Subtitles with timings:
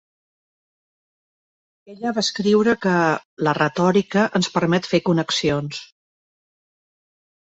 [1.93, 2.95] Ella va escriure que...
[3.47, 5.83] la retòrica ens permet fer connexions...